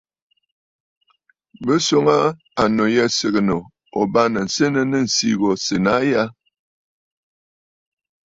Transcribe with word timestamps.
Bɨ 1.65 1.73
swoŋə 1.85 2.13
aa 2.25 2.29
annu 2.61 2.83
yî 2.95 3.05
sɨgɨ̀ǹə̀ 3.17 3.59
ò 3.99 4.01
bâŋnə̀ 4.13 4.45
senə 4.53 4.81
nɨ̂ 4.91 5.01
ǹsî 5.09 5.31
sènə̀ 5.65 5.91
aa 5.97 6.01
a 6.05 6.09
ya? 6.11 6.23